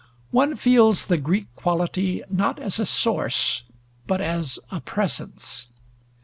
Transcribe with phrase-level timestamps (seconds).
[0.31, 3.65] One feels the Greek quality not as a source
[4.07, 5.67] but as a presence.